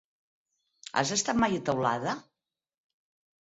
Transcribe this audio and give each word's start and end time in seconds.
Has 1.01 1.11
estat 1.17 1.41
mai 1.43 1.59
a 1.59 1.61
Teulada? 1.67 2.17